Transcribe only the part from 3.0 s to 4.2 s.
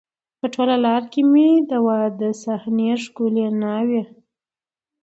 ښکلې ناوې،